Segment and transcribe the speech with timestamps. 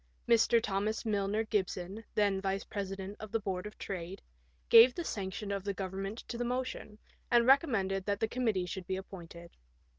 [0.27, 0.59] Mr.
[0.59, 4.23] Thomas Milner Gibson, then Vice President of the Board of Trade,
[4.67, 6.97] gave the sanction of the Govern ment to the motion,
[7.29, 9.51] and recommended that the committee should be appointed.